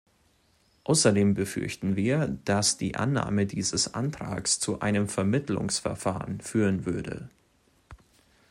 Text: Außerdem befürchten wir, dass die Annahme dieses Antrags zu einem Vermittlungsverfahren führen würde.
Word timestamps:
Außerdem 0.85 1.35
befürchten 1.35 1.95
wir, 1.95 2.35
dass 2.45 2.75
die 2.75 2.95
Annahme 2.95 3.45
dieses 3.45 3.93
Antrags 3.93 4.59
zu 4.59 4.79
einem 4.81 5.07
Vermittlungsverfahren 5.07 6.41
führen 6.41 6.87
würde. 6.87 7.29